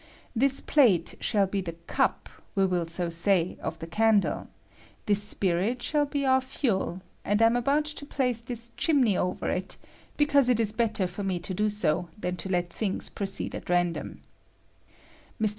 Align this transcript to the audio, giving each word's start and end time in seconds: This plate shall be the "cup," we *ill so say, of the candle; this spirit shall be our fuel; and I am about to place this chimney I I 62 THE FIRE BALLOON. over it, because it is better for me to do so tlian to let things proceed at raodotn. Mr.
This 0.35 0.61
plate 0.61 1.13
shall 1.19 1.45
be 1.45 1.61
the 1.61 1.73
"cup," 1.85 2.27
we 2.55 2.63
*ill 2.63 2.87
so 2.87 3.07
say, 3.11 3.55
of 3.61 3.77
the 3.77 3.85
candle; 3.85 4.47
this 5.05 5.21
spirit 5.21 5.83
shall 5.83 6.07
be 6.07 6.25
our 6.25 6.41
fuel; 6.41 7.03
and 7.23 7.39
I 7.39 7.45
am 7.45 7.55
about 7.55 7.85
to 7.85 8.07
place 8.07 8.41
this 8.41 8.71
chimney 8.77 9.15
I 9.15 9.21
I 9.21 9.29
62 9.29 9.33
THE 9.35 9.39
FIRE 9.39 9.45
BALLOON. 9.47 9.51
over 9.53 9.63
it, 9.67 9.77
because 10.17 10.49
it 10.49 10.59
is 10.59 10.73
better 10.73 11.05
for 11.05 11.21
me 11.23 11.37
to 11.37 11.53
do 11.53 11.69
so 11.69 12.09
tlian 12.19 12.37
to 12.37 12.49
let 12.49 12.73
things 12.73 13.09
proceed 13.09 13.53
at 13.53 13.65
raodotn. 13.65 14.17
Mr. 15.39 15.49